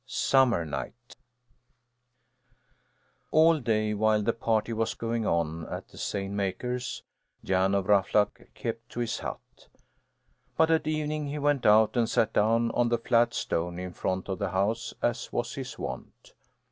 [0.07, 1.15] SUMMERNIGHT
[3.29, 7.03] All day, while the party was going on at the seine maker's,
[7.43, 9.67] Jan of Ruffluck kept to his hut.
[10.57, 13.93] But at evening he went out and sat down up on the flat stone in
[13.93, 16.33] front of the house, as was his wont.